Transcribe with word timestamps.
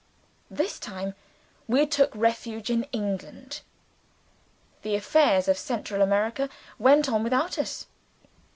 This 0.49 0.79
time, 0.79 1.13
we 1.67 1.85
took 1.85 2.09
refuge 2.15 2.71
in 2.71 2.85
England. 2.85 3.61
The 4.81 4.95
affairs 4.95 5.47
of 5.47 5.59
Central 5.59 6.01
America 6.01 6.49
went 6.79 7.07
on 7.07 7.21
without 7.23 7.59
us. 7.59 7.85